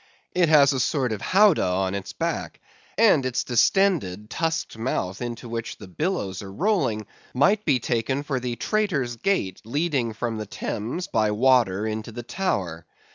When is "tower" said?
12.23-12.87